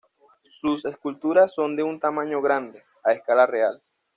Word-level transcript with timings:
Sus 0.49 0.83
esculturas 0.85 1.53
son 1.53 1.75
de 1.75 1.83
un 1.83 1.99
tamaño 1.99 2.41
grande, 2.41 2.81
a 3.03 3.11
escala 3.13 3.45
real. 3.45 3.83